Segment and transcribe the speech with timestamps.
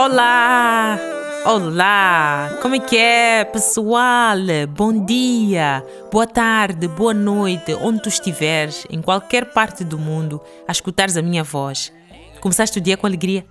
[0.00, 0.96] Olá!
[1.44, 2.56] Olá!
[2.62, 4.38] Como é que é, pessoal?
[4.76, 10.70] Bom dia, boa tarde, boa noite, onde tu estiveres, em qualquer parte do mundo, a
[10.70, 11.92] escutares a minha voz.
[12.40, 13.44] Começaste o dia com alegria,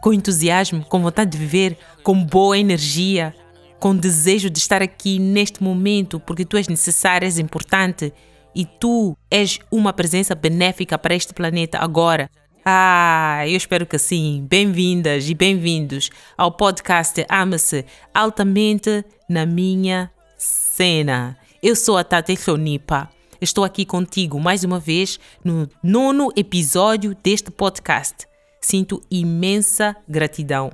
[0.00, 3.34] com entusiasmo, com vontade de viver, com boa energia,
[3.80, 8.14] com desejo de estar aqui neste momento, porque tu és necessário, és importante
[8.54, 12.30] e tu és uma presença benéfica para este planeta agora.
[12.70, 14.46] Ah, eu espero que sim.
[14.46, 21.38] Bem-vindas e bem-vindos ao podcast Ama-se Altamente na Minha Cena.
[21.62, 23.08] Eu sou a Tati Flonipa.
[23.40, 28.26] Estou aqui contigo mais uma vez no nono episódio deste podcast.
[28.60, 30.70] Sinto imensa gratidão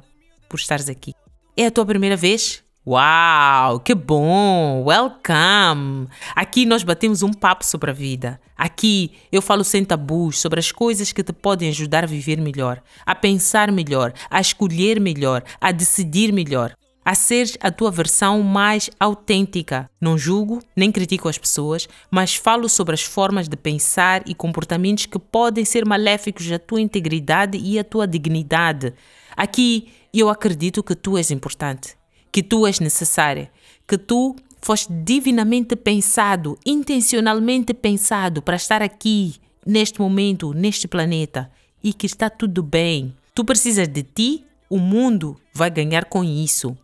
[0.48, 1.14] por estares aqui.
[1.56, 2.63] É a tua primeira vez?
[2.86, 4.84] Uau, que bom!
[4.84, 6.06] Welcome!
[6.36, 8.38] Aqui nós batemos um papo sobre a vida.
[8.54, 12.82] Aqui eu falo sem tabus sobre as coisas que te podem ajudar a viver melhor,
[13.06, 18.90] a pensar melhor, a escolher melhor, a decidir melhor, a ser a tua versão mais
[19.00, 19.88] autêntica.
[19.98, 25.06] Não julgo nem critico as pessoas, mas falo sobre as formas de pensar e comportamentos
[25.06, 28.92] que podem ser maléficos à tua integridade e à tua dignidade.
[29.34, 31.96] Aqui eu acredito que tu és importante
[32.34, 33.48] que tu és necessária,
[33.86, 41.48] que tu foste divinamente pensado, intencionalmente pensado para estar aqui, neste momento, neste planeta
[41.80, 43.14] e que está tudo bem.
[43.32, 46.76] Tu precisas de ti, o mundo vai ganhar com isso.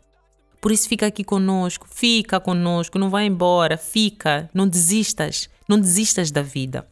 [0.61, 6.31] Por isso fica aqui conosco, fica conosco, não vai embora, fica, não desistas, não desistas
[6.31, 6.87] da vida.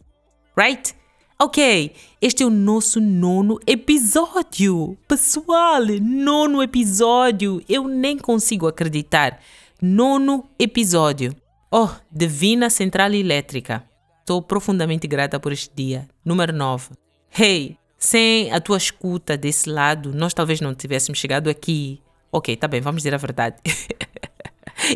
[0.56, 0.96] Right?
[1.40, 4.98] Ok, este é o nosso nono episódio.
[5.06, 7.62] Pessoal, nono episódio.
[7.68, 9.38] Eu nem consigo acreditar.
[9.80, 11.32] Nono episódio.
[11.70, 13.84] Oh, Divina Central Elétrica.
[14.18, 16.08] Estou profundamente grata por este dia.
[16.24, 16.88] Número 9.
[17.30, 22.02] Hey, sem a tua escuta desse lado, nós talvez não tivéssemos chegado aqui.
[22.32, 23.58] Ok, tá bem, vamos dizer a verdade.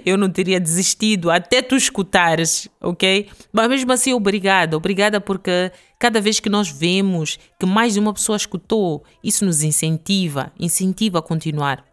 [0.04, 3.28] eu não teria desistido até tu escutares, ok?
[3.53, 8.12] Mas mesmo assim, obrigada, obrigada porque cada vez que nós vemos que mais de uma
[8.12, 11.84] pessoa escutou, isso nos incentiva, incentiva a continuar.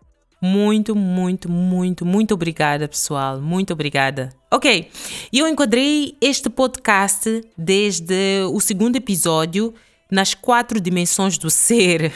[0.42, 3.42] Muito, muito, muito, muito obrigada, pessoal.
[3.42, 4.30] Muito obrigada.
[4.50, 4.90] Ok,
[5.34, 9.74] eu enquadrei este podcast desde o segundo episódio
[10.10, 12.14] nas quatro dimensões do ser.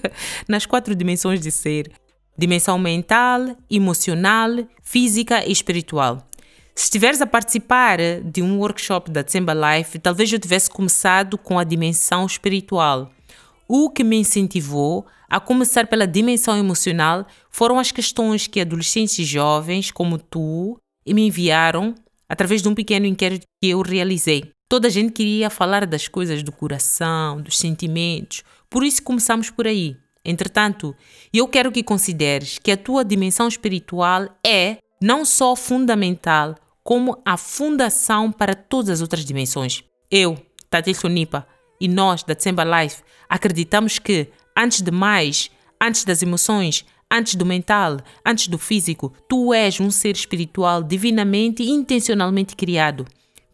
[0.48, 1.92] nas quatro dimensões de ser
[2.36, 4.50] dimensão mental, emocional,
[4.82, 6.26] física e espiritual.
[6.74, 11.58] Se estiveres a participar de um workshop da Tsemba Life, talvez eu tivesse começado com
[11.58, 13.10] a dimensão espiritual.
[13.66, 19.24] O que me incentivou a começar pela dimensão emocional foram as questões que adolescentes e
[19.24, 21.94] jovens como tu me enviaram
[22.28, 24.50] através de um pequeno inquérito que eu realizei.
[24.68, 29.66] Toda a gente queria falar das coisas do coração, dos sentimentos, por isso começamos por
[29.66, 29.96] aí.
[30.26, 30.92] Entretanto,
[31.32, 37.36] eu quero que consideres que a tua dimensão espiritual é não só fundamental, como a
[37.36, 39.84] fundação para todas as outras dimensões.
[40.10, 40.36] Eu,
[40.68, 41.46] Tati Sonipa,
[41.80, 45.48] e nós da Tsemba Life acreditamos que, antes de mais,
[45.80, 51.62] antes das emoções, antes do mental, antes do físico, tu és um ser espiritual divinamente
[51.62, 53.06] e intencionalmente criado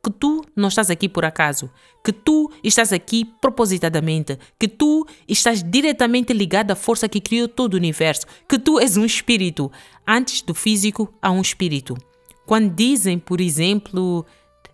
[0.04, 1.70] que tu não estás aqui por acaso,
[2.04, 7.74] que tu estás aqui propositadamente, que tu estás diretamente ligado à força que criou todo
[7.74, 9.70] o universo, que tu és um espírito.
[10.04, 11.96] Antes do físico, há um espírito.
[12.44, 14.26] Quando dizem, por exemplo,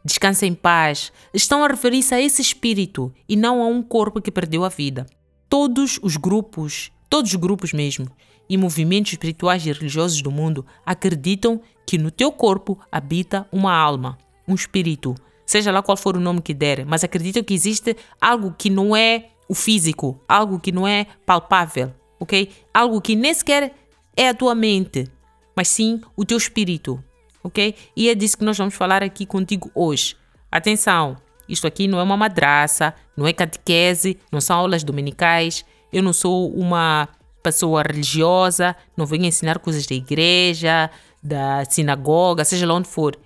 [0.02, 4.30] descansa em paz, estão a referir-se a esse espírito e não a um corpo que
[4.30, 5.04] perdeu a vida.
[5.46, 8.08] Todos os grupos, todos os grupos mesmo,
[8.48, 14.16] e movimentos espirituais e religiosos do mundo acreditam que no teu corpo habita uma alma
[14.48, 15.14] um espírito,
[15.44, 18.96] seja lá qual for o nome que der, mas acredito que existe algo que não
[18.96, 22.50] é o físico, algo que não é palpável, ok?
[22.72, 23.74] Algo que nem sequer
[24.16, 25.06] é a tua mente,
[25.56, 27.02] mas sim o teu espírito,
[27.42, 27.74] ok?
[27.96, 30.16] E é disso que nós vamos falar aqui contigo hoje.
[30.50, 31.16] Atenção,
[31.48, 36.12] isto aqui não é uma madraça, não é catequese, não são aulas dominicais, eu não
[36.12, 37.08] sou uma
[37.42, 40.90] pessoa religiosa, não venho ensinar coisas da igreja,
[41.22, 43.16] da sinagoga, seja lá onde for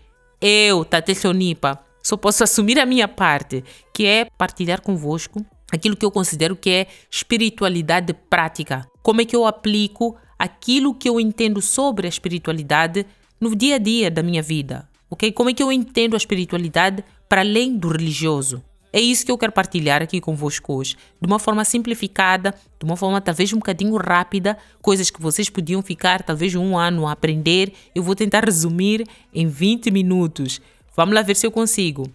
[0.42, 3.62] eu, Tate Sonipa, só posso assumir a minha parte,
[3.94, 8.86] que é partilhar convosco aquilo que eu considero que é espiritualidade prática.
[9.02, 13.06] Como é que eu aplico aquilo que eu entendo sobre a espiritualidade
[13.40, 15.32] no dia a dia da minha vida, ok?
[15.32, 18.62] Como é que eu entendo a espiritualidade para além do religioso?
[18.92, 22.96] É isso que eu quero partilhar aqui convosco hoje, de uma forma simplificada, de uma
[22.96, 27.72] forma talvez um bocadinho rápida, coisas que vocês podiam ficar talvez um ano a aprender.
[27.94, 30.60] Eu vou tentar resumir em 20 minutos.
[30.94, 32.12] Vamos lá ver se eu consigo.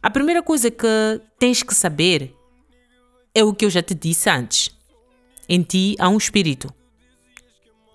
[0.00, 0.86] A primeira coisa que
[1.38, 2.32] tens que saber
[3.34, 4.70] é o que eu já te disse antes.
[5.48, 6.72] Em ti há um espírito.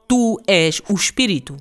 [0.06, 1.56] Tu és o espírito,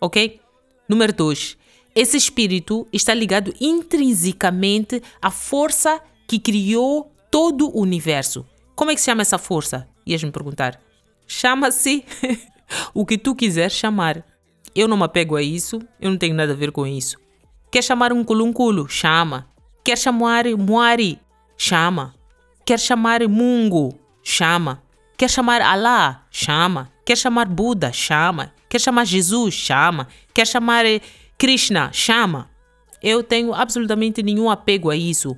[0.00, 0.40] ok?
[0.88, 1.58] Número 2.
[1.98, 8.46] Esse espírito está ligado intrinsecamente à força que criou todo o universo.
[8.76, 9.88] Como é que se chama essa força?
[10.06, 10.80] Ias me perguntar.
[11.26, 12.04] Chama-se
[12.94, 14.24] o que tu quiser chamar.
[14.76, 17.16] Eu não me apego a isso, eu não tenho nada a ver com isso.
[17.68, 18.88] Quer chamar um culunculo?
[18.88, 19.48] Chama.
[19.84, 21.18] Quer chamar Moari?
[21.56, 22.14] Chama.
[22.64, 23.98] Quer chamar Mungo?
[24.22, 24.84] Chama.
[25.16, 26.28] Quer chamar Alá?
[26.30, 26.92] Chama.
[27.04, 27.92] Quer chamar Buda?
[27.92, 28.54] Chama.
[28.68, 29.52] Quer chamar Jesus?
[29.52, 30.06] Chama.
[30.32, 30.84] Quer chamar
[31.38, 31.92] Krishna?
[31.92, 32.50] Chama.
[33.00, 35.36] Eu tenho absolutamente nenhum apego a isso.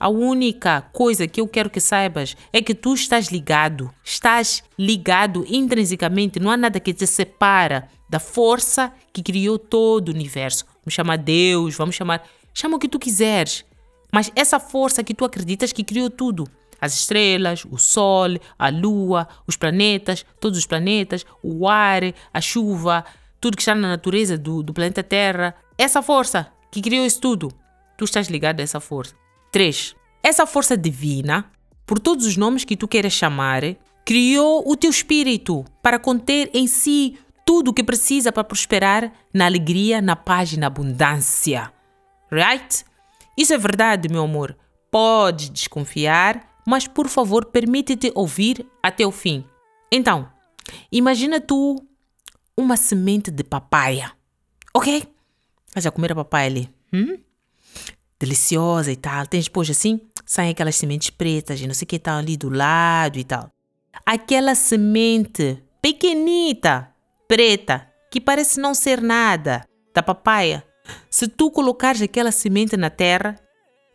[0.00, 3.92] A única coisa que eu quero que saibas é que tu estás ligado.
[4.02, 6.40] Estás ligado intrinsecamente.
[6.40, 10.64] Não há nada que te separa da força que criou todo o universo.
[10.82, 12.26] Vamos chamar Deus, vamos chamar.
[12.54, 13.62] Chama o que tu quiseres.
[14.10, 16.48] Mas essa força que tu acreditas que criou tudo.
[16.80, 22.02] As estrelas, o Sol, a Lua, os planetas, todos os planetas, o ar,
[22.32, 23.04] a chuva,
[23.42, 25.56] tudo que está na natureza do, do planeta Terra.
[25.76, 27.52] Essa força que criou isso tudo.
[27.98, 29.16] Tu estás ligado a essa força.
[29.50, 29.96] 3.
[30.22, 31.50] Essa força divina,
[31.84, 33.62] por todos os nomes que tu queiras chamar,
[34.04, 39.44] criou o teu espírito para conter em si tudo o que precisa para prosperar na
[39.46, 41.72] alegria, na paz e na abundância.
[42.30, 42.84] Right?
[43.36, 44.56] Isso é verdade, meu amor.
[44.88, 49.44] Pode desconfiar, mas por favor, permite-te ouvir até o fim.
[49.90, 50.28] Então,
[50.92, 51.76] imagina tu
[52.56, 54.12] uma semente de papaya,
[54.74, 55.02] ok?
[55.74, 56.70] Vai já comer a papaya ali?
[56.92, 57.18] Hum?
[58.22, 59.26] deliciosa e tal.
[59.26, 62.48] Tem depois assim, saem aquelas sementes pretas e não sei o que tal ali do
[62.48, 63.50] lado e tal.
[64.06, 66.88] Aquela semente pequenita,
[67.26, 70.64] preta, que parece não ser nada, da papaya.
[71.10, 73.36] Se tu colocares aquela semente na terra,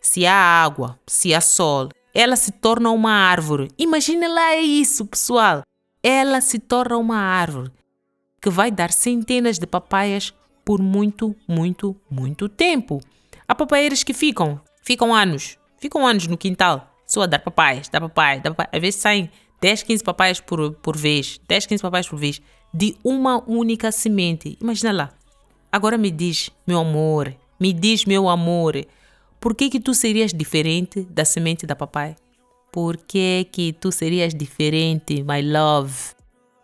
[0.01, 3.69] se há água, se há sol, ela se torna uma árvore.
[3.77, 5.62] Imagine lá isso, pessoal.
[6.03, 7.71] Ela se torna uma árvore
[8.42, 13.01] que vai dar centenas de papaias por muito, muito, muito tempo.
[13.48, 18.01] Há papaieiras que ficam, ficam anos, ficam anos no quintal, só a dar papaias, dar
[18.01, 18.69] papaias, dar papaias.
[18.74, 19.31] Às vezes saem
[19.62, 22.42] 10, 15 papaias por, por vez, 10, 15 papaias por vez,
[22.74, 24.57] de uma única semente.
[24.62, 25.13] Imagina lá.
[25.72, 28.86] Agora me diz, meu amor, me diz, meu amor,
[29.39, 32.16] por que que tu serias diferente da semente da papai?
[32.72, 36.17] Por que que tu serias diferente, my love?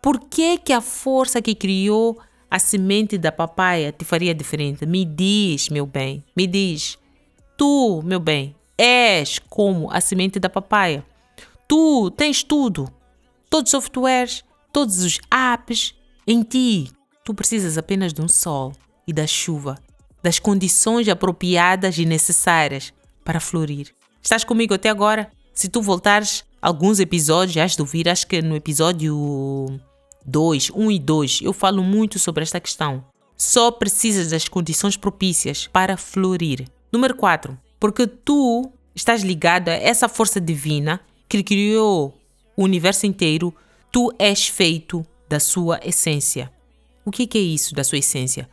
[0.04, 2.20] Por que que a força que criou
[2.50, 4.84] a semente da papaya te faria diferente?
[4.84, 6.98] Me diz, meu bem, me diz.
[7.56, 11.02] Tu, meu bem, és como a semente da papaya.
[11.66, 12.92] Tu tens tudo.
[13.48, 15.94] Todos os softwares, todos os apps
[16.26, 16.90] em ti.
[17.24, 18.74] Tu precisas apenas de um sol
[19.06, 19.78] e da chuva,
[20.22, 22.92] das condições apropriadas e necessárias
[23.24, 23.94] para florir.
[24.22, 25.32] Estás comigo até agora?
[25.54, 29.80] Se tu voltares alguns episódios, has de ouvir, acho que no episódio
[30.24, 33.04] 2, 1 e 2, eu falo muito sobre esta questão.
[33.36, 36.66] Só precisas das condições propícias para florir.
[36.92, 37.58] Número 4.
[37.78, 42.14] Porque tu estás ligado a essa força divina que criou
[42.56, 43.52] o universo inteiro,
[43.90, 46.50] tu és feito da sua essência.
[47.04, 48.48] O que é isso da sua essência?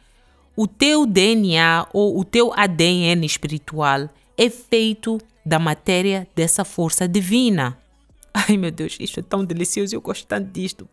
[0.55, 7.77] O teu DNA ou o teu ADN espiritual é feito da matéria dessa força divina.
[8.33, 10.87] Ai meu Deus, isto é tão delicioso, eu gosto tanto disto.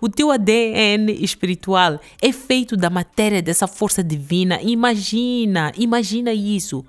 [0.00, 4.60] O teu ADN espiritual é feito da matéria dessa força divina.
[4.60, 6.84] Imagina, imagina isso.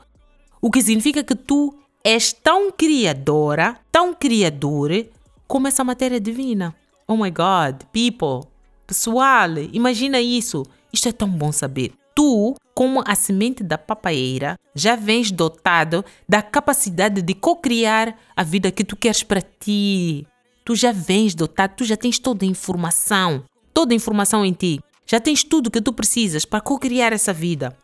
[0.59, 5.05] O que significa que tu és tão criadora, tão criador,
[5.47, 6.75] como essa matéria divina.
[7.07, 8.49] Oh my God, people,
[8.87, 10.65] pessoal, imagina isso.
[10.91, 11.93] Isto é tão bom saber.
[12.15, 18.71] Tu, como a semente da papaieira, já vens dotado da capacidade de co-criar a vida
[18.71, 20.27] que tu queres para ti.
[20.63, 23.43] Tu já vens dotado, tu já tens toda a informação,
[23.73, 24.79] toda a informação em ti.
[25.05, 27.75] Já tens tudo que tu precisas para co-criar essa vida.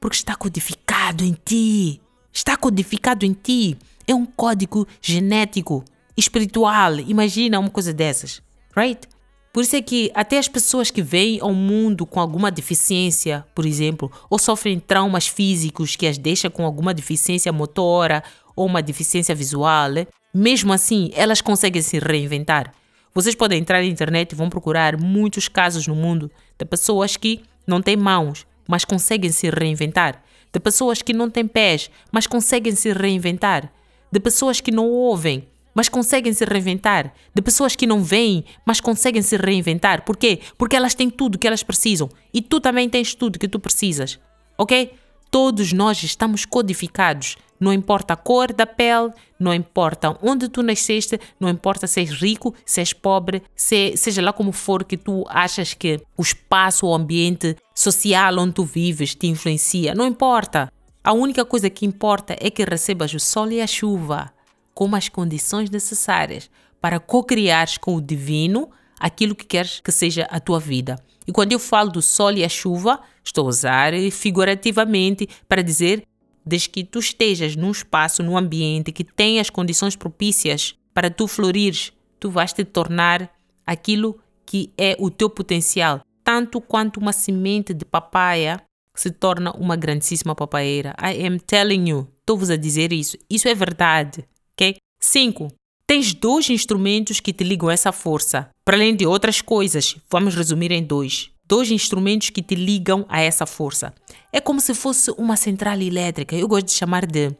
[0.00, 2.00] Porque está codificado em ti.
[2.32, 3.78] Está codificado em ti.
[4.06, 5.84] É um código genético,
[6.16, 6.98] espiritual.
[7.00, 8.42] Imagina uma coisa dessas,
[8.76, 9.08] right?
[9.54, 13.64] Por isso é que até as pessoas que vêm ao mundo com alguma deficiência, por
[13.64, 18.24] exemplo, ou sofrem traumas físicos que as deixam com alguma deficiência motora
[18.56, 19.90] ou uma deficiência visual,
[20.34, 22.74] mesmo assim, elas conseguem se reinventar.
[23.14, 27.40] Vocês podem entrar na internet e vão procurar muitos casos no mundo de pessoas que
[27.64, 30.20] não têm mãos, mas conseguem se reinventar.
[30.52, 33.72] De pessoas que não têm pés, mas conseguem se reinventar.
[34.10, 37.12] De pessoas que não ouvem, mas conseguem se reinventar.
[37.34, 40.04] De pessoas que não veem, mas conseguem se reinventar.
[40.04, 40.40] Por quê?
[40.56, 42.08] Porque elas têm tudo que elas precisam.
[42.32, 44.18] E tu também tens tudo que tu precisas.
[44.56, 44.94] Ok?
[45.30, 51.18] Todos nós estamos codificados Não importa a cor da pele, não importa onde tu nasceste,
[51.40, 55.24] não importa se és rico, se és pobre, se, seja lá como for que tu
[55.28, 59.94] achas que o espaço, o ambiente social onde tu vives te influencia.
[59.94, 60.70] Não importa.
[61.02, 64.33] A única coisa que importa é que recebas o sol e a chuva
[64.74, 66.50] como as condições necessárias
[66.80, 70.96] para co-criares com o divino aquilo que queres que seja a tua vida.
[71.26, 76.02] E quando eu falo do sol e a chuva, estou a usar figurativamente para dizer
[76.44, 81.26] desde que tu estejas num espaço, num ambiente que tenha as condições propícias para tu
[81.26, 83.30] florires, tu vais te tornar
[83.66, 88.60] aquilo que é o teu potencial, tanto quanto uma semente de papaya
[88.94, 90.94] se torna uma grandíssima papaieira.
[91.02, 93.16] I am telling you, estou-vos a dizer isso.
[93.28, 94.76] Isso é verdade, ok?
[95.00, 95.48] 5.
[95.86, 99.96] Tens dois instrumentos que te ligam essa força, para além de outras coisas.
[100.10, 101.30] Vamos resumir em dois.
[101.46, 103.94] Dois instrumentos que te ligam a essa força.
[104.32, 106.34] É como se fosse uma central elétrica.
[106.34, 107.36] Eu gosto de chamar de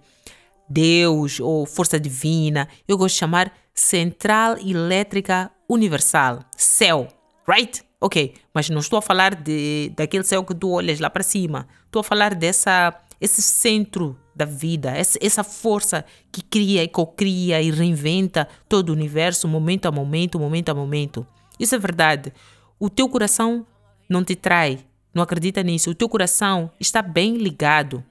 [0.68, 2.68] Deus ou força divina.
[2.86, 6.40] Eu gosto de chamar central elétrica universal.
[6.54, 7.08] Céu,
[7.48, 7.82] right?
[7.98, 11.66] Ok, mas não estou a falar de, daquele céu que tu olhas lá para cima.
[11.86, 17.70] Estou a falar dessa esse centro da vida, essa, força que cria e co-cria e
[17.70, 21.26] reinventa todo o universo, momento a momento, momento a momento.
[21.58, 22.32] Isso é verdade.
[22.78, 23.64] O teu coração
[24.08, 25.90] não te trai, não acredita nisso.
[25.90, 28.02] O teu coração está bem ligado.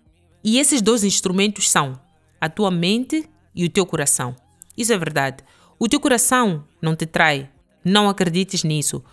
[0.44, 2.00] E esses dois instrumentos são
[2.40, 4.36] a tua mente e o teu coração.
[4.78, 5.44] Isso é verdade.
[5.78, 7.50] O teu coração não te trai.
[7.84, 9.04] Não acredites nisso.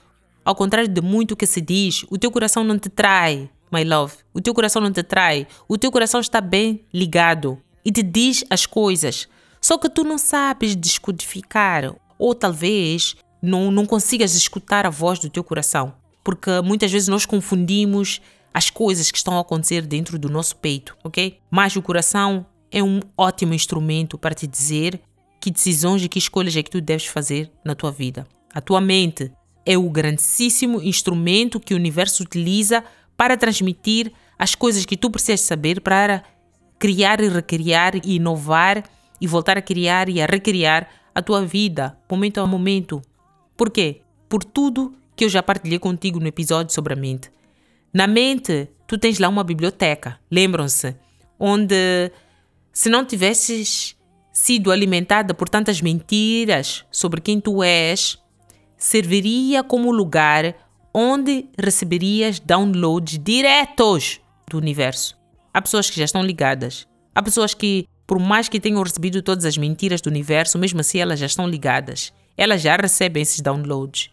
[0.45, 4.15] Ao contrário de muito que se diz, o teu coração não te trai my love.
[4.33, 5.47] O teu coração não te trai.
[5.69, 9.29] O teu coração está bem ligado e te diz as coisas.
[9.61, 15.31] Só que tu não sabes descodificar ou talvez não, não consigas escutar a voz do
[15.31, 15.95] teu coração.
[16.23, 18.21] Porque muitas vezes nós confundimos
[18.53, 21.39] as coisas que estão a acontecer dentro do nosso peito, ok?
[21.51, 25.01] Mas o coração é um ótimo instrumento para te dizer
[25.41, 28.27] que decisões e que escolhas é que tu deves fazer na tua vida.
[28.53, 29.33] A tua mente
[29.65, 32.85] é o grandíssimo instrumento que o universo utiliza
[33.21, 36.25] para transmitir as coisas que tu precisas saber para
[36.79, 38.83] criar e recriar e inovar
[39.21, 43.03] e voltar a criar e a recriar a tua vida, momento a momento.
[43.59, 44.01] Por quê?
[44.27, 47.31] Por tudo que eu já partilhei contigo no episódio sobre a mente.
[47.93, 50.97] Na mente, tu tens lá uma biblioteca, lembram-se?
[51.39, 52.11] Onde,
[52.73, 53.99] se não tivesses
[54.33, 58.19] sido alimentada por tantas mentiras sobre quem tu és,
[58.79, 65.17] serviria como lugar onde receberias downloads diretos do universo.
[65.53, 66.87] Há pessoas que já estão ligadas.
[67.15, 70.99] Há pessoas que, por mais que tenham recebido todas as mentiras do universo, mesmo assim
[70.99, 72.13] elas já estão ligadas.
[72.37, 74.11] Elas já recebem esses downloads.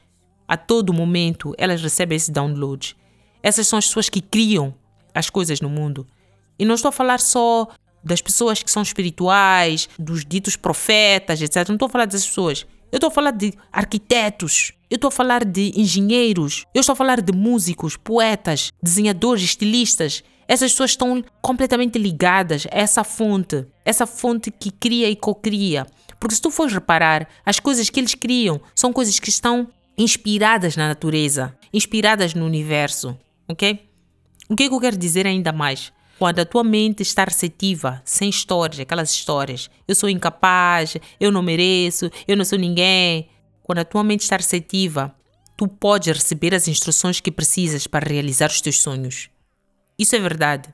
[0.47, 2.95] A todo momento elas recebem esses downloads.
[3.41, 4.73] Essas são as pessoas que criam
[5.13, 6.07] as coisas no mundo.
[6.59, 7.67] E não estou a falar só
[8.03, 11.67] das pessoas que são espirituais, dos ditos profetas, etc.
[11.67, 12.65] Não estou a falar dessas pessoas.
[12.91, 16.95] Eu estou a falar de arquitetos, eu estou a falar de engenheiros, eu estou a
[16.95, 20.23] falar de músicos, poetas, desenhadores, estilistas.
[20.47, 25.85] Essas pessoas estão completamente ligadas a essa fonte, essa fonte que cria e cocria.
[26.17, 29.67] Porque se tu fores reparar, as coisas que eles criam são coisas que estão
[29.97, 33.17] inspiradas na natureza, inspiradas no universo,
[33.49, 33.81] ok?
[34.49, 35.91] O que, é que eu quero dizer ainda mais?
[36.17, 41.43] Quando a tua mente está receptiva, sem histórias, aquelas histórias, eu sou incapaz, eu não
[41.43, 43.29] mereço, eu não sou ninguém.
[43.61, 45.13] Quando a tua mente está receptiva,
[45.55, 49.29] tu podes receber as instruções que precisas para realizar os teus sonhos.
[49.97, 50.69] Isso é verdade.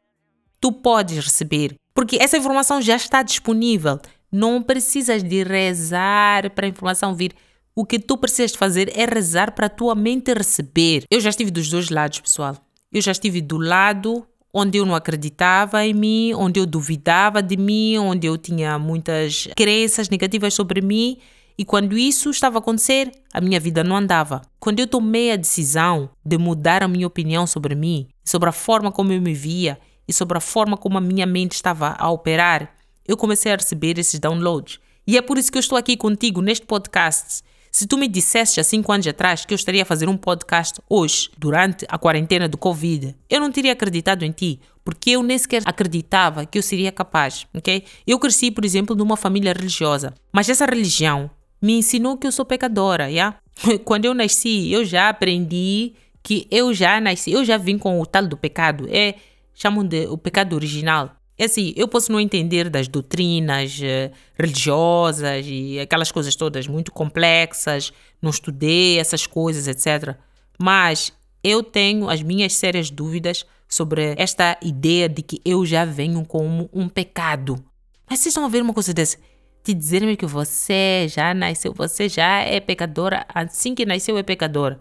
[0.62, 4.00] Tu podes receber, porque essa informação já está disponível.
[4.32, 7.36] Não precisas de rezar para a informação vir.
[7.76, 11.04] O que tu precisas fazer é rezar para a tua mente receber.
[11.12, 12.56] Eu já estive dos dois lados, pessoal.
[12.92, 17.58] Eu já estive do lado onde eu não acreditava em mim, onde eu duvidava de
[17.58, 21.18] mim, onde eu tinha muitas crenças negativas sobre mim.
[21.58, 24.42] E quando isso estava a acontecer, a minha vida não andava.
[24.60, 28.92] Quando eu tomei a decisão de mudar a minha opinião sobre mim, sobre a forma
[28.92, 32.76] como eu me via e sobre a forma como a minha mente estava a operar,
[33.08, 34.80] eu comecei a receber esses downloads.
[35.06, 37.44] E é por isso que eu estou aqui contigo neste podcast
[37.76, 40.80] se tu me disseste há 5 anos atrás que eu estaria a fazer um podcast
[40.88, 45.36] hoje, durante a quarentena do Covid, eu não teria acreditado em ti, porque eu nem
[45.40, 47.84] sequer acreditava que eu seria capaz, ok?
[48.06, 52.46] Eu cresci, por exemplo, numa família religiosa, mas essa religião me ensinou que eu sou
[52.46, 53.40] pecadora, yeah?
[53.84, 58.06] Quando eu nasci, eu já aprendi que eu já nasci, eu já vim com o
[58.06, 59.16] tal do pecado, é
[59.52, 61.16] chamam de o pecado original.
[61.38, 66.92] É assim, eu posso não entender das doutrinas uh, religiosas e aquelas coisas todas muito
[66.92, 70.16] complexas, não estudei essas coisas, etc.
[70.60, 71.12] Mas
[71.44, 76.70] eu tenho as minhas sérias dúvidas sobre esta ideia de que eu já venho como
[76.72, 77.64] um pecado.
[78.08, 79.18] Mas vocês estão a ver uma coisa dessa?
[79.64, 84.80] Te dizerem que você já nasceu, você já é pecadora, assim que nasceu é pecadora.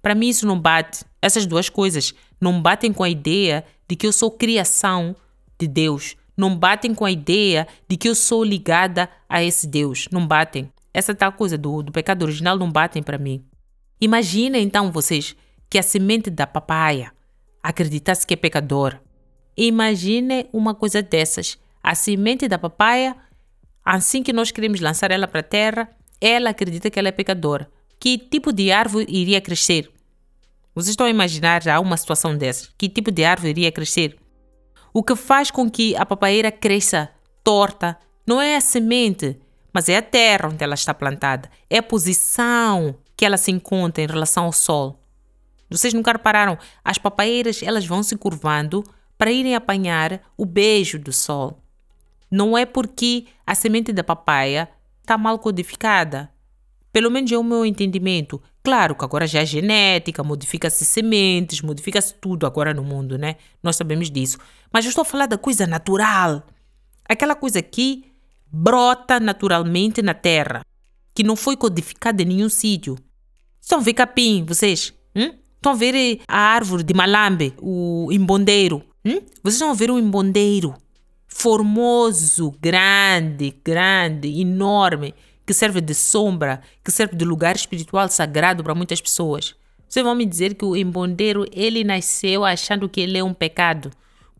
[0.00, 1.04] Para mim isso não bate.
[1.20, 5.14] Essas duas coisas não batem com a ideia de que eu sou criação
[5.62, 6.16] de Deus.
[6.36, 10.08] Não batem com a ideia de que eu sou ligada a esse Deus.
[10.10, 10.70] Não batem.
[10.92, 13.44] Essa tal coisa do, do pecado original não batem para mim.
[14.00, 15.36] Imagina então vocês
[15.70, 17.12] que a semente da papaya
[17.62, 19.00] acreditasse que é pecadora.
[19.56, 21.58] Imagine uma coisa dessas.
[21.82, 23.16] A semente da papaya,
[23.84, 25.88] assim que nós queremos lançar ela para a terra,
[26.20, 27.70] ela acredita que ela é pecadora.
[28.00, 29.90] Que tipo de árvore iria crescer?
[30.74, 32.70] Vocês estão a imaginar já uma situação dessas?
[32.76, 34.16] Que tipo de árvore iria crescer?
[34.92, 37.10] O que faz com que a papayeira cresça
[37.42, 39.38] torta não é a semente,
[39.72, 41.50] mas é a terra onde ela está plantada.
[41.70, 45.00] É a posição que ela se encontra em relação ao sol.
[45.70, 46.58] Vocês nunca repararam?
[46.84, 48.84] As papaieiras elas vão se curvando
[49.16, 51.62] para irem apanhar o beijo do sol.
[52.30, 54.68] Não é porque a semente da papaya
[55.00, 56.30] está mal codificada.
[56.92, 58.42] Pelo menos é o meu entendimento.
[58.64, 63.36] Claro que agora já é genética, modifica-se sementes, modifica-se tudo agora no mundo, né?
[63.60, 64.38] Nós sabemos disso.
[64.72, 66.46] Mas eu estou a falar da coisa natural.
[67.08, 68.04] Aquela coisa que
[68.46, 70.64] brota naturalmente na terra,
[71.12, 72.96] que não foi codificada em nenhum sítio.
[73.60, 74.94] Estão a ver capim, vocês?
[75.16, 75.32] Hum?
[75.56, 78.82] Estão a ver eh, a árvore de malambe, o imbondeiro?
[79.04, 79.20] Hum?
[79.42, 80.74] Vocês estão a ver o imbondeiro?
[81.26, 85.14] Formoso, grande, grande, enorme
[85.46, 89.54] que serve de sombra, que serve de lugar espiritual sagrado para muitas pessoas.
[89.88, 93.90] Vocês vão me dizer que o embondeiro, ele nasceu achando que ele é um pecado.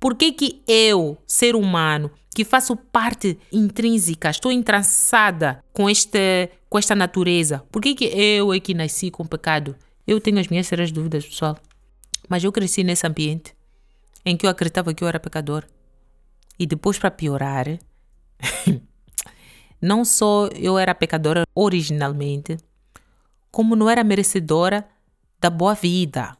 [0.01, 6.79] Por que que eu, ser humano, que faço parte intrínseca, estou entrançada com, este, com
[6.79, 9.77] esta natureza, por que que eu é que nasci com pecado?
[10.07, 11.59] Eu tenho as minhas sérias dúvidas, pessoal.
[12.29, 13.55] Mas eu cresci nesse ambiente
[14.25, 15.65] em que eu acreditava que eu era pecador.
[16.59, 17.67] E depois, para piorar,
[19.83, 22.57] Não só eu era pecadora originalmente,
[23.51, 24.89] como não era merecedora
[25.41, 26.37] da boa vida,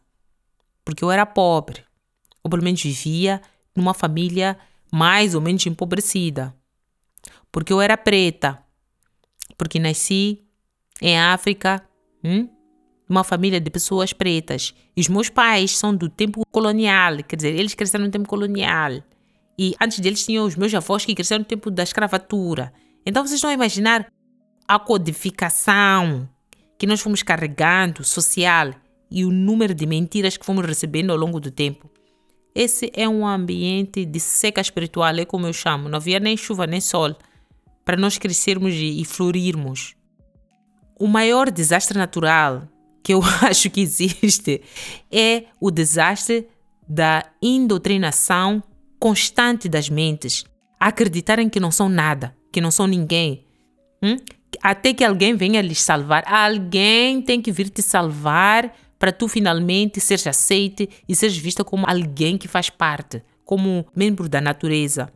[0.85, 1.85] porque eu era pobre,
[2.43, 3.43] ou pelo menos vivia
[3.75, 4.57] numa família
[4.93, 6.55] mais ou menos empobrecida,
[7.51, 8.63] porque eu era preta,
[9.59, 10.45] porque nasci
[11.01, 11.85] em África,
[12.23, 12.49] hum?
[13.09, 14.75] uma família de pessoas pretas.
[14.97, 19.03] E os meus pais são do tempo colonial, quer dizer, eles cresceram no tempo colonial.
[19.59, 22.73] E antes deles tinham os meus avós que cresceram no tempo da escravatura.
[23.05, 24.07] Então vocês estão a imaginar
[24.67, 26.29] a codificação
[26.79, 28.73] que nós fomos carregando social
[29.11, 31.91] e o número de mentiras que fomos recebendo ao longo do tempo.
[32.55, 35.89] Esse é um ambiente de seca espiritual, é como eu chamo.
[35.89, 37.17] Não havia nem chuva nem sol
[37.85, 39.95] para nós crescermos e, florirmos.
[40.99, 42.69] O maior desastre natural
[43.03, 44.63] que eu acho que existe
[45.11, 46.47] é o desastre
[46.89, 48.63] da indoutrinação
[48.99, 50.45] constante das mentes,
[50.79, 53.45] acreditarem que não são nada, que não são ninguém.
[54.03, 54.17] Hum?
[54.63, 56.23] Até que alguém venha lhes salvar.
[56.27, 61.85] Alguém tem que vir te salvar para tu finalmente seres aceite e seres vista como
[61.89, 65.13] alguém que faz parte, como membro da natureza.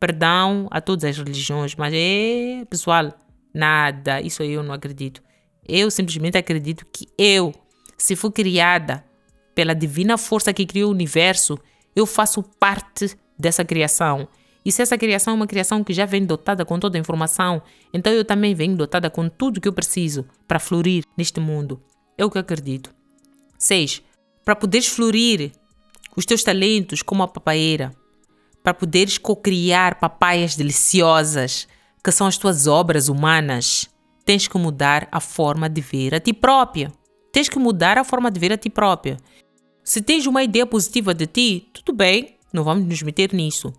[0.00, 3.12] Perdão a todas as religiões, mas é, pessoal,
[3.54, 5.22] nada, isso eu não acredito.
[5.68, 7.52] Eu simplesmente acredito que eu,
[7.96, 9.04] se fui criada
[9.54, 11.58] pela divina força que criou o universo,
[11.94, 14.28] eu faço parte dessa criação.
[14.68, 17.62] E se essa criação é uma criação que já vem dotada com toda a informação,
[17.90, 21.82] então eu também venho dotada com tudo que eu preciso para florir neste mundo.
[22.18, 22.94] É o que eu acredito.
[23.58, 24.02] 6.
[24.44, 25.52] Para poderes florir
[26.14, 27.94] os teus talentos como a papaeira,
[28.62, 31.66] para poderes cocriar papaias deliciosas,
[32.04, 33.88] que são as tuas obras humanas,
[34.22, 36.92] tens que mudar a forma de ver a ti própria.
[37.32, 39.16] Tens que mudar a forma de ver a ti própria.
[39.82, 43.72] Se tens uma ideia positiva de ti, tudo bem, não vamos nos meter nisso.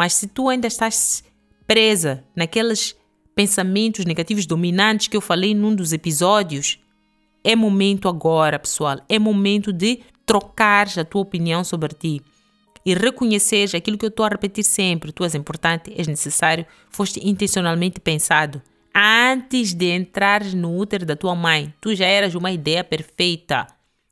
[0.00, 1.22] Mas se tu ainda estás
[1.66, 2.96] presa naqueles
[3.34, 6.78] pensamentos negativos dominantes que eu falei num dos episódios,
[7.44, 12.22] é momento agora, pessoal, é momento de trocar a tua opinião sobre ti
[12.82, 17.20] e reconhecer aquilo que eu estou a repetir sempre: tu és importante, és necessário, foste
[17.22, 18.62] intencionalmente pensado.
[18.94, 23.66] Antes de entrar no útero da tua mãe, tu já eras uma ideia perfeita.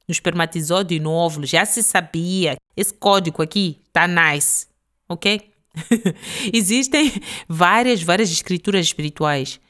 [0.07, 2.59] No espermatozoide e no óvulo já se sabia.
[2.77, 4.67] Esse código aqui tá nice,
[5.09, 5.57] ok?
[6.53, 7.13] Existem
[7.49, 9.61] várias, várias escrituras espirituais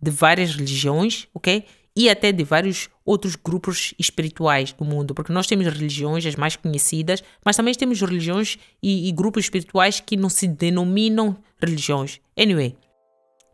[0.00, 1.64] de várias religiões, ok?
[1.96, 6.54] E até de vários outros grupos espirituais do mundo, porque nós temos religiões as mais
[6.54, 12.20] conhecidas, mas também temos religiões e, e grupos espirituais que não se denominam religiões.
[12.38, 12.76] Anyway,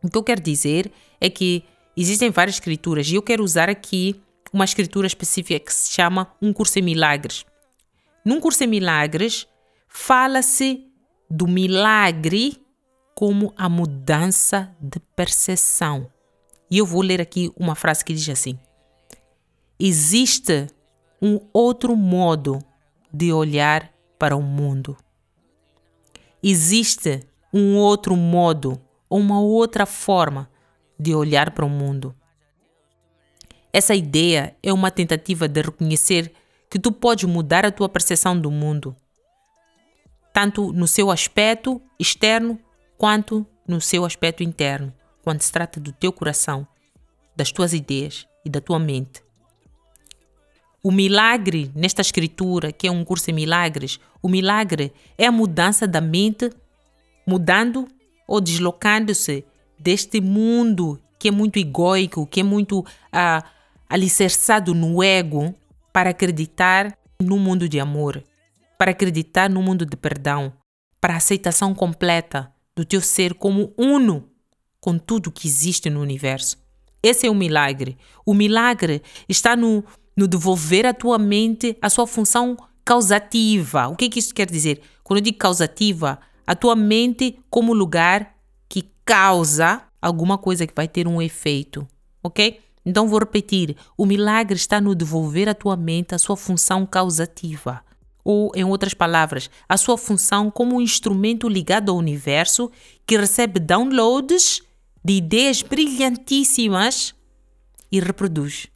[0.03, 1.63] o que eu quero dizer é que
[1.97, 4.21] existem várias escrituras e eu quero usar aqui
[4.53, 7.45] uma escritura específica que se chama Um Curso em Milagres.
[8.23, 9.47] Num Curso em Milagres,
[9.87, 10.85] fala-se
[11.35, 12.65] do milagre
[13.13, 16.09] como a mudança de percepção.
[16.71, 18.57] E eu vou ler aqui uma frase que diz assim:
[19.77, 20.67] Existe
[21.21, 22.59] um outro modo
[23.13, 24.95] de olhar para o mundo.
[26.41, 30.49] Existe um outro modo, uma outra forma
[30.97, 32.15] de olhar para o mundo.
[33.73, 36.31] Essa ideia é uma tentativa de reconhecer
[36.69, 38.95] que tu podes mudar a tua percepção do mundo,
[40.35, 42.59] tanto no seu aspecto externo
[42.97, 44.93] quanto no seu aspecto interno,
[45.23, 46.67] quando se trata do teu coração,
[47.33, 49.23] das tuas ideias e da tua mente.
[50.83, 55.87] O milagre nesta escritura, que é um curso de milagres, o milagre é a mudança
[55.87, 56.51] da mente,
[57.25, 57.87] mudando
[58.27, 59.45] ou deslocando-se
[59.79, 63.47] deste mundo que é muito egoico, que é muito uh,
[63.89, 65.55] alicerçado no ego,
[65.93, 68.21] para acreditar no mundo de amor,
[68.77, 70.53] para acreditar no mundo de perdão,
[70.99, 74.29] para a aceitação completa do teu ser como uno
[74.79, 76.57] com tudo que existe no universo.
[77.01, 77.97] Esse é o milagre.
[78.25, 79.83] O milagre está no
[80.15, 83.87] no devolver à tua mente a sua função causativa.
[83.87, 84.81] O que, é que isso quer dizer?
[85.03, 88.35] Quando eu digo causativa, a tua mente como lugar
[88.69, 91.85] que causa alguma coisa que vai ter um efeito,
[92.23, 92.61] ok?
[92.85, 97.83] Então vou repetir: o milagre está no devolver à tua mente a sua função causativa.
[98.25, 102.69] Ou, em outras palavras, a sua função como um instrumento ligado ao universo
[103.05, 104.61] que recebe downloads
[105.01, 107.15] de ideias brilhantíssimas
[107.89, 108.67] e reproduz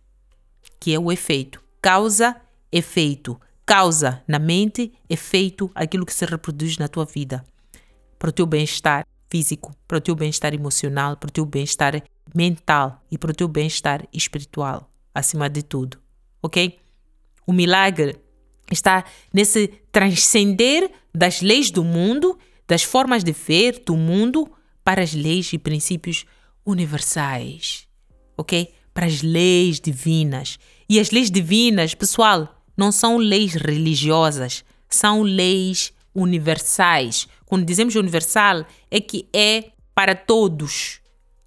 [0.79, 1.61] que é o efeito.
[1.81, 2.35] Causa,
[2.71, 3.39] efeito.
[3.65, 7.43] Causa na mente, efeito, aquilo que se reproduz na tua vida.
[8.17, 12.01] Para o teu bem-estar físico, para o teu bem-estar emocional, para o teu bem-estar
[12.33, 15.99] mental e para o teu bem-estar espiritual, acima de tudo.
[16.41, 16.79] Ok?
[17.45, 18.19] O milagre
[18.71, 19.03] está
[19.33, 24.49] nesse transcender das leis do mundo, das formas de ver do mundo,
[24.83, 26.25] para as leis e princípios
[26.65, 27.87] universais.
[28.37, 28.73] Ok?
[28.99, 30.59] para as leis divinas.
[30.89, 37.25] E as leis divinas, pessoal, não são leis religiosas, são leis universais.
[37.45, 40.99] Quando dizemos universal, é que é para todos.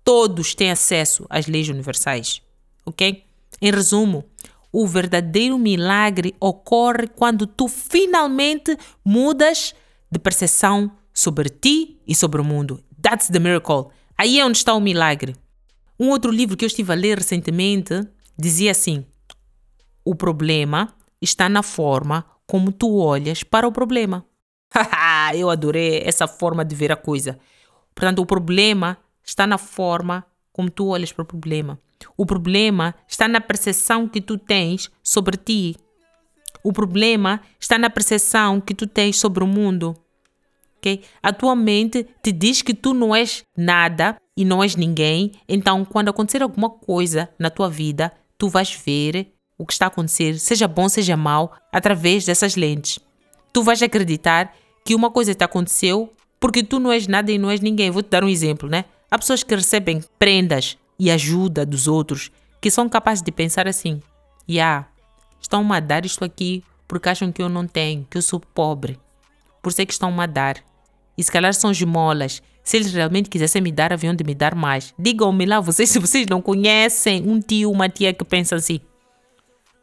[0.02, 2.40] Todos têm acesso às leis universais.
[2.86, 3.22] Ok?
[3.60, 4.24] Em resumo,
[4.72, 9.74] o verdadeiro milagre ocorre quando tu finalmente mudas
[10.10, 12.82] de percepção sobre ti e sobre o mundo.
[13.00, 13.88] That's the miracle.
[14.16, 15.36] Aí é onde está o milagre.
[16.00, 18.06] Um outro livro que eu estive a ler recentemente
[18.38, 19.04] dizia assim:
[20.04, 24.24] O problema está na forma como tu olhas para o problema.
[25.36, 27.38] eu adorei essa forma de ver a coisa.
[27.94, 31.78] Portanto, o problema está na forma como tu olhas para o problema.
[32.16, 35.76] O problema está na percepção que tu tens sobre ti.
[36.62, 39.96] O problema está na percepção que tu tens sobre o mundo.
[40.78, 41.02] Okay?
[41.22, 45.84] A tua mente te diz que tu não és nada e não és ninguém, então
[45.84, 50.38] quando acontecer alguma coisa na tua vida, tu vais ver o que está a acontecer,
[50.38, 52.98] seja bom, seja mal, através dessas lentes.
[53.52, 54.52] Tu vais acreditar
[54.84, 57.90] que uma coisa te aconteceu porque tu não és nada e não és ninguém.
[57.90, 58.84] Vou te dar um exemplo, né?
[59.08, 64.00] Há pessoas que recebem prendas e ajuda dos outros que são capazes de pensar assim:
[64.48, 64.86] "Ya,
[65.40, 69.00] estão-me a dar isto aqui porque acham que eu não tenho, que eu sou pobre.
[69.60, 70.58] Por isso é que estão-me a dar.
[71.18, 74.54] E se calhar são esmolas se eles realmente quisessem me dar, haviam de me dar
[74.54, 74.94] mais.
[74.96, 78.78] Digam-me lá, vocês, se vocês não conhecem um tio, uma tia que pensa assim.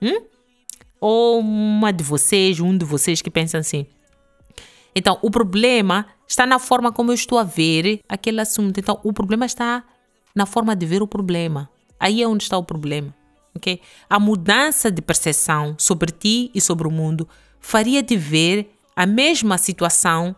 [0.02, 0.24] Hum?
[1.02, 3.86] Ou uma de vocês, um de vocês que pensa assim.
[4.96, 8.80] Então, o problema está na forma como eu estou a ver aquele assunto.
[8.80, 9.84] Então, o problema está
[10.36, 11.70] na forma de ver o problema.
[12.00, 13.14] Aí é onde está o problema.
[13.56, 13.82] Okay?
[14.10, 17.28] A mudança de percepção sobre ti e sobre o mundo
[17.60, 20.36] faria-te ver a mesma situação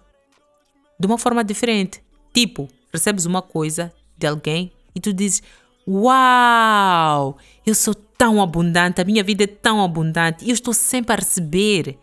[0.99, 2.01] de uma forma diferente.
[2.33, 5.41] Tipo, recebes uma coisa de alguém e tu dizes:
[5.87, 11.15] Uau, eu sou tão abundante, a minha vida é tão abundante, eu estou sempre a
[11.17, 11.97] receber.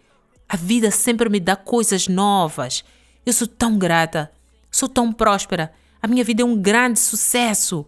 [0.49, 2.83] A vida sempre me dá coisas novas.
[3.27, 4.33] Eu sou tão grata,
[4.71, 5.73] sou tão próspera.
[6.03, 7.87] A minha vida é um grande sucesso.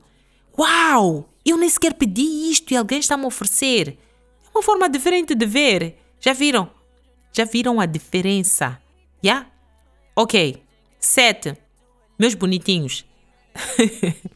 [0.58, 1.28] Uau!
[1.44, 3.98] Eu nem sequer pedi isto e alguém está a me oferecer.
[4.44, 5.96] É uma forma diferente de ver.
[6.20, 6.70] Já viram?
[7.32, 8.80] Já viram a diferença?
[9.22, 9.32] Já?
[9.32, 9.46] Yeah?
[10.16, 10.62] Ok.
[10.98, 11.56] Sete.
[12.18, 13.04] Meus bonitinhos.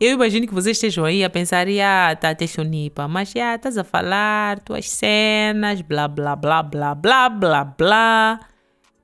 [0.00, 3.76] Eu imagino que vocês estejam aí a pensar, ah, tá até chonipa, mas já estás
[3.76, 8.40] a falar tuas cenas, blá blá blá blá blá blá blá.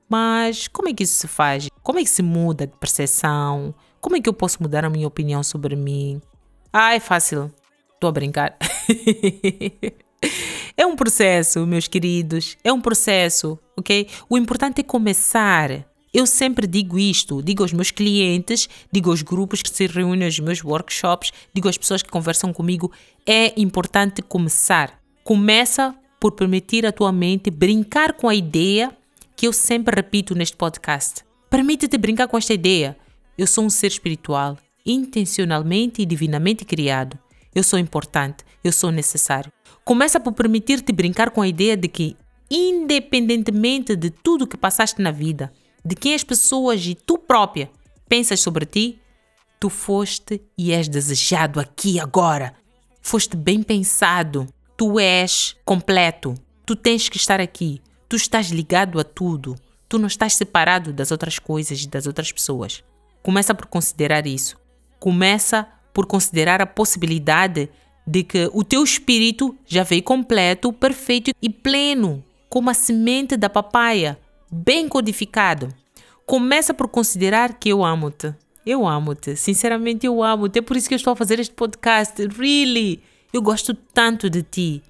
[0.07, 1.67] Mas como é que isso se faz?
[1.85, 3.71] Como é que se muda de percepção?
[4.01, 6.19] Como é que eu posso mudar a minha opinião sobre mim?
[6.73, 7.53] Ah, é fácil.
[7.93, 8.57] Estou a brincar.
[10.75, 12.57] é um processo, meus queridos.
[12.63, 14.07] É um processo, ok?
[14.27, 19.61] O importante é começar Eu sempre digo isto, digo aos meus clientes, digo aos grupos
[19.61, 22.91] que se reúnem aos meus workshops, digo às pessoas que conversam comigo,
[23.27, 24.99] é importante começar.
[25.23, 28.91] Começa por permitir à tua mente brincar com a ideia
[29.35, 31.24] que eu sempre repito neste podcast.
[31.55, 32.97] Permite-te brincar com esta ideia.
[33.37, 37.17] Eu sou um ser espiritual, intencionalmente e divinamente criado.
[37.55, 39.49] Eu sou importante, eu sou necessário.
[39.85, 42.17] Começa por permitir-te brincar com a ideia de que,
[42.51, 45.49] independentemente de tudo que passaste na vida,
[45.85, 47.71] de quem as pessoas e tu própria
[48.09, 48.99] pensas sobre ti,
[49.57, 52.53] tu foste e és desejado aqui agora.
[53.01, 54.45] Foste bem pensado.
[54.75, 56.35] Tu és completo.
[56.65, 57.81] Tu tens que estar aqui.
[58.09, 59.55] Tu estás ligado a tudo.
[59.95, 62.83] Tu não estás separado das outras coisas e das outras pessoas.
[63.23, 64.57] Começa por considerar isso.
[64.99, 67.69] Começa por considerar a possibilidade
[68.05, 73.49] de que o teu espírito já veio completo, perfeito e pleno, como a semente da
[73.49, 74.19] papaya,
[74.51, 75.73] bem codificado.
[76.25, 78.35] Começa por considerar que eu amo-te.
[78.65, 79.37] Eu amo-te.
[79.37, 80.59] Sinceramente, eu amo-te.
[80.59, 82.21] É por isso que eu estou a fazer este podcast.
[82.37, 83.01] Really.
[83.31, 84.83] Eu gosto tanto de ti.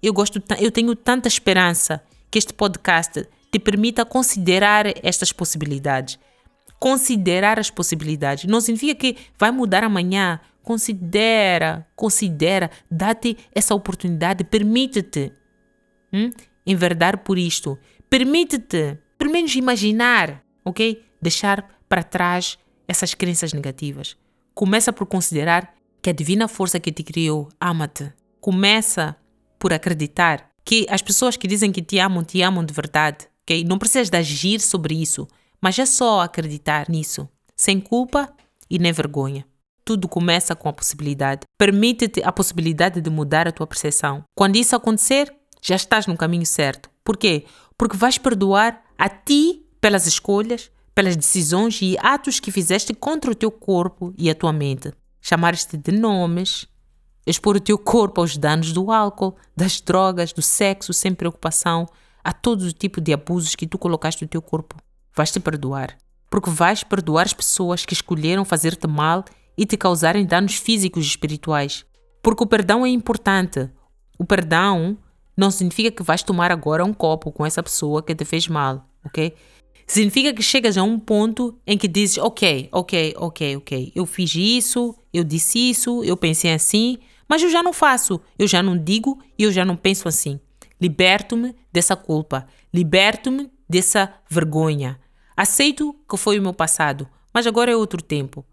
[0.00, 6.18] Eu gosto, eu tenho tanta esperança que este podcast te permita considerar estas possibilidades.
[6.80, 8.46] Considerar as possibilidades.
[8.46, 10.40] Não significa que vai mudar amanhã.
[10.60, 15.32] Considera, considera, dá-te essa oportunidade, permite-te
[16.12, 16.32] hum,
[16.66, 17.78] enverdar por isto.
[18.10, 21.04] Permite-te, pelo menos imaginar, ok?
[21.22, 24.16] Deixar para trás essas crenças negativas.
[24.52, 28.12] Começa por considerar que a divina força que te criou ama-te.
[28.40, 29.16] Começa
[29.60, 33.28] por acreditar que as pessoas que dizem que te amam, te amam de verdade.
[33.44, 33.64] Ok?
[33.64, 35.28] Não precisas de agir sobre isso,
[35.60, 38.32] mas é só acreditar nisso, sem culpa
[38.68, 39.46] e nem vergonha.
[39.84, 41.46] Tudo começa com a possibilidade.
[41.58, 44.24] Permite-te a possibilidade de mudar a tua percepção.
[44.34, 46.90] Quando isso acontecer, já estás no caminho certo.
[47.04, 47.44] Por quê?
[47.76, 53.34] Porque vais perdoar a ti pelas escolhas, pelas decisões e atos que fizeste contra o
[53.34, 54.92] teu corpo e a tua mente.
[55.20, 56.66] Chamares-te de nomes,
[57.26, 61.86] expor o teu corpo aos danos do álcool, das drogas, do sexo sem preocupação,
[62.24, 64.76] a todo o tipo de abusos que tu colocaste no teu corpo.
[65.14, 65.96] Vais te perdoar.
[66.30, 69.24] Porque vais perdoar as pessoas que escolheram fazer-te mal
[69.56, 71.84] e te causarem danos físicos e espirituais.
[72.22, 73.70] Porque o perdão é importante.
[74.18, 74.96] O perdão
[75.36, 78.88] não significa que vais tomar agora um copo com essa pessoa que te fez mal,
[79.04, 79.34] ok?
[79.86, 84.34] Significa que chegas a um ponto em que dizes: Ok, ok, ok, ok, eu fiz
[84.34, 88.76] isso, eu disse isso, eu pensei assim, mas eu já não faço, eu já não
[88.76, 90.40] digo e eu já não penso assim.
[90.80, 94.98] Liberto-me dessa culpa, liberto-me dessa vergonha.
[95.36, 98.44] Aceito que foi o meu passado, mas agora é outro tempo.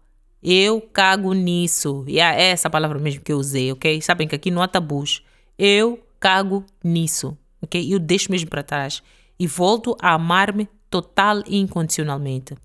[0.42, 2.04] Eu cago nisso.
[2.08, 4.00] E é essa palavra mesmo que eu usei, ok?
[4.02, 5.22] Sabem que aqui não há tabus.
[5.56, 7.92] Eu cago nisso, ok?
[7.92, 9.02] Eu deixo mesmo para trás
[9.38, 12.56] e volto a amar-me total e incondicionalmente.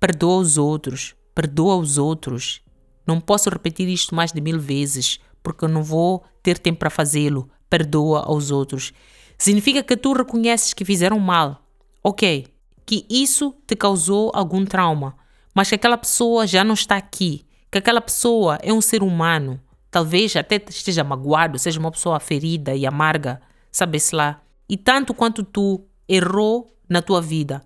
[0.00, 2.62] Perdoa os outros, perdoa os outros.
[3.06, 6.90] Não posso repetir isto mais de mil vezes, porque eu não vou ter tempo para
[6.90, 7.50] fazê-lo.
[7.68, 8.92] Perdoa aos outros.
[9.38, 11.62] Significa que tu reconheces que fizeram mal.
[12.02, 12.46] Ok,
[12.86, 15.16] que isso te causou algum trauma,
[15.54, 19.60] mas que aquela pessoa já não está aqui, que aquela pessoa é um ser humano.
[19.90, 24.42] Talvez até esteja magoado, seja uma pessoa ferida e amarga, sabe-se lá.
[24.68, 27.62] E tanto quanto tu errou na tua vida.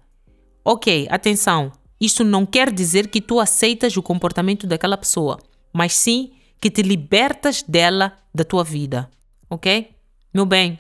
[0.65, 5.39] Ok, atenção, isto não quer dizer que tu aceitas o comportamento daquela pessoa,
[5.73, 9.11] mas sim que te libertas dela da tua vida.
[9.51, 9.91] Ok?
[10.33, 10.79] Meu bem,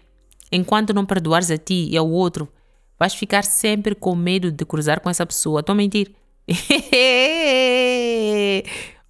[0.52, 2.48] enquanto não perdoares a ti e ao outro,
[2.98, 5.60] vais ficar sempre com medo de cruzar com essa pessoa.
[5.60, 6.10] Estou a mentir.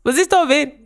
[0.04, 0.82] Vocês estão a ver?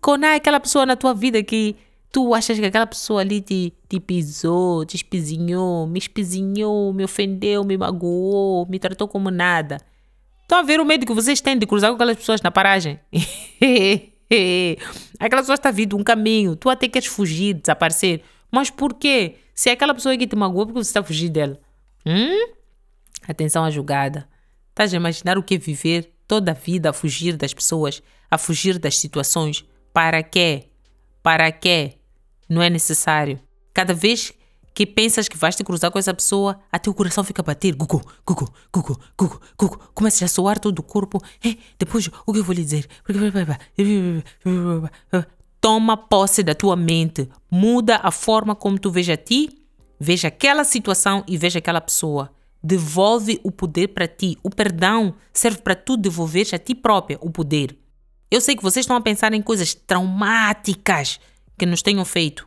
[0.00, 1.76] Quando há aquela pessoa na tua vida que
[2.12, 7.64] tu achas que aquela pessoa ali te, te pisou, te espizinhou, me espizinhou, me ofendeu,
[7.64, 9.78] me magoou, me tratou como nada.
[10.42, 13.00] Estão a ver o medo que vocês têm de cruzar com aquelas pessoas na paragem?
[15.18, 18.22] aquela pessoa está vindo um caminho, tu até queres fugir, desaparecer.
[18.50, 19.36] Mas por quê?
[19.54, 21.58] Se é aquela pessoa que te magoou, por que você está a fugir dela?
[22.04, 22.52] Hum?
[23.26, 24.28] Atenção à julgada.
[24.70, 28.36] Estás a imaginar o que é viver toda a vida a fugir das pessoas, a
[28.36, 29.64] fugir das situações?
[29.92, 30.64] Para quê?
[31.22, 31.94] Para quê?
[32.48, 33.40] Não é necessário.
[33.72, 34.32] Cada vez
[34.76, 37.74] que pensas que vais te cruzar com essa pessoa, até o coração fica a bater.
[37.74, 39.78] Gugu, gugu, gugu, gugu, gugu.
[39.94, 41.18] Começa a soar todo o corpo.
[41.42, 42.86] É, depois, o que eu vou lhe dizer?
[45.62, 47.26] Toma posse da tua mente.
[47.50, 49.48] Muda a forma como tu veja a ti,
[49.98, 52.30] veja aquela situação e veja aquela pessoa.
[52.62, 54.36] Devolve o poder para ti.
[54.42, 57.78] O perdão serve para tu devolver a ti própria o poder.
[58.30, 61.18] Eu sei que vocês estão a pensar em coisas traumáticas
[61.58, 62.46] que nos tenham feito.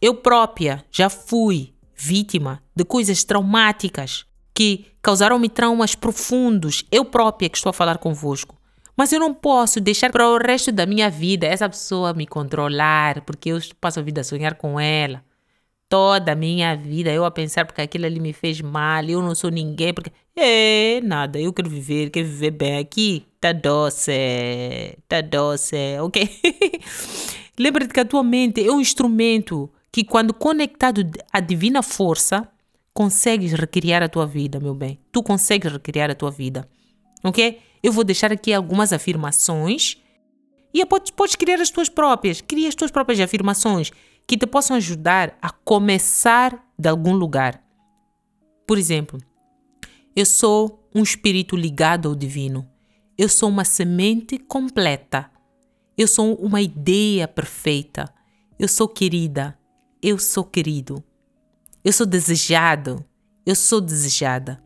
[0.00, 6.84] Eu própria já fui vítima de coisas traumáticas que causaram-me traumas profundos.
[6.90, 8.56] Eu própria que estou a falar convosco.
[8.96, 13.22] Mas eu não posso deixar para o resto da minha vida essa pessoa me controlar,
[13.22, 15.24] porque eu passo a vida a sonhar com ela.
[15.88, 19.34] Toda a minha vida eu a pensar porque aquilo ali me fez mal, eu não
[19.34, 20.12] sou ninguém, porque.
[20.36, 23.26] É, nada, eu quero viver, quero viver bem aqui.
[23.40, 26.28] Tá doce, tá doce, ok?
[27.58, 32.48] Lembra-te que a tua mente é um instrumento que, quando conectado à divina força,
[32.92, 34.98] consegues recriar a tua vida, meu bem.
[35.12, 36.68] Tu consegues recriar a tua vida,
[37.22, 37.60] ok?
[37.80, 40.02] Eu vou deixar aqui algumas afirmações
[40.74, 42.40] e podes, podes criar as tuas próprias.
[42.40, 43.92] Cria as tuas próprias afirmações
[44.26, 47.62] que te possam ajudar a começar de algum lugar.
[48.66, 49.20] Por exemplo,
[50.16, 52.68] eu sou um espírito ligado ao divino.
[53.16, 55.30] Eu sou uma semente completa.
[55.96, 58.12] Eu sou uma ideia perfeita.
[58.58, 59.56] Eu sou querida.
[60.06, 61.02] Eu sou querido.
[61.82, 63.02] Eu sou desejado.
[63.46, 64.62] Eu sou desejada.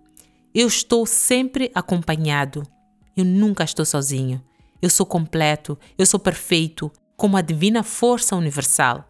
[0.52, 2.64] Eu estou sempre acompanhado.
[3.16, 4.44] Eu nunca estou sozinho.
[4.82, 9.08] Eu sou completo, eu sou perfeito, como a divina força universal.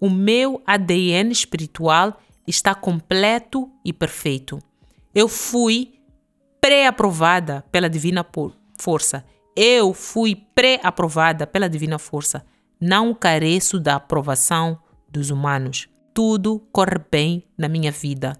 [0.00, 4.62] O meu ADN espiritual está completo e perfeito.
[5.12, 5.94] Eu fui
[6.60, 8.24] pré-aprovada pela divina
[8.78, 9.24] força.
[9.56, 12.46] Eu fui pré-aprovada pela divina força.
[12.80, 14.78] Não careço da aprovação
[15.10, 15.88] dos humanos.
[16.14, 18.36] Tudo corre bem na minha vida.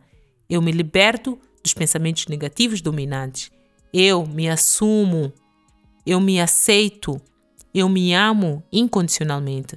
[0.48, 3.50] Eu me liberto dos pensamentos negativos dominantes.
[3.92, 5.32] Eu me assumo,
[6.06, 7.20] eu me aceito,
[7.74, 9.76] eu me amo incondicionalmente.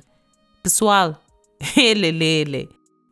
[0.61, 1.21] Pessoal,
[1.75, 2.69] ele, ele,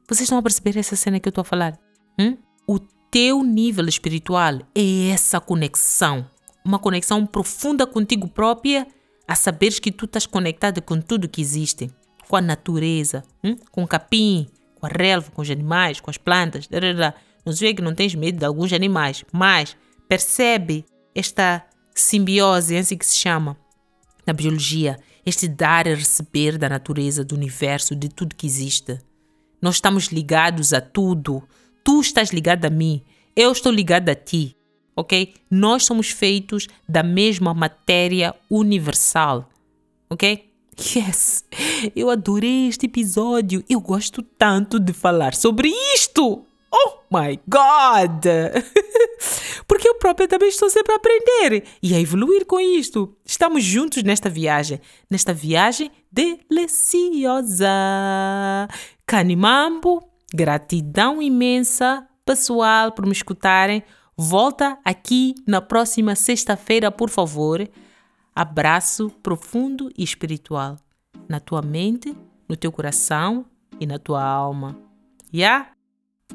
[0.08, 1.80] vocês estão a perceber essa cena que eu estou a falar?
[2.20, 2.38] Hum?
[2.68, 6.26] O teu nível espiritual é essa conexão,
[6.64, 8.88] uma conexão profunda contigo própria,
[9.28, 11.90] a saberes que tu estás conectada com tudo que existe,
[12.32, 13.58] com a natureza, hum?
[13.72, 16.70] com o capim, com a relva, com os animais, com as plantas.
[17.46, 19.76] Não sei que não tens medo de alguns animais, mas
[20.08, 21.62] percebe esta
[21.94, 23.58] simbiose, é assim que se chama
[24.26, 28.98] na biologia, este dar e receber da natureza, do universo, de tudo que existe.
[29.62, 31.44] Nós estamos ligados a tudo.
[31.84, 33.04] Tu estás ligado a mim,
[33.36, 34.56] eu estou ligado a ti,
[34.96, 35.34] ok?
[35.50, 39.50] Nós somos feitos da mesma matéria universal,
[40.10, 40.51] ok?
[40.82, 41.46] Yes!
[41.96, 43.64] Eu adorei este episódio.
[43.70, 46.46] Eu gosto tanto de falar sobre isto.
[46.74, 48.26] Oh my God!
[49.68, 53.16] Porque eu própria também estou sempre a aprender e a evoluir com isto.
[53.26, 57.68] Estamos juntos nesta viagem, nesta viagem deliciosa.
[59.06, 63.84] Canimambo, gratidão imensa, pessoal, por me escutarem.
[64.18, 67.68] Volta aqui na próxima sexta-feira, por favor.
[68.36, 70.78] Abraço profundo e espiritual
[71.28, 72.16] na tua mente,
[72.48, 73.46] no teu coração
[73.80, 74.78] e na tua alma.
[75.34, 75.72] Yeah?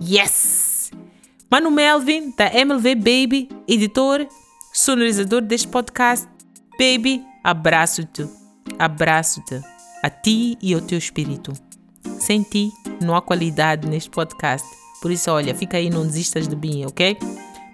[0.03, 0.91] Yes!
[1.51, 4.27] Mano Melvin, da MLV Baby, editor,
[4.73, 6.29] sonorizador deste podcast.
[6.79, 8.29] Baby, abraço-te.
[8.79, 9.61] Abraço-te.
[10.03, 11.53] A ti e ao teu espírito.
[12.19, 12.71] Sem ti,
[13.03, 14.67] não há qualidade neste podcast.
[15.01, 17.17] Por isso, olha, fica aí, não desistas de mim, ok?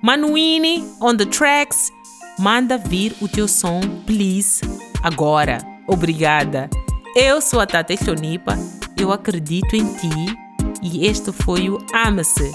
[0.02, 1.90] Manuini, on the tracks.
[2.38, 4.60] Manda vir o teu som, please.
[5.02, 5.58] Agora.
[5.86, 6.70] Obrigada.
[7.16, 8.56] Eu sou a Tata Chonipa.
[8.96, 10.38] Eu acredito em ti
[10.82, 12.52] e este foi o Ama-se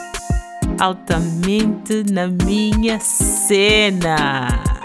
[0.80, 4.77] altamente na minha cena.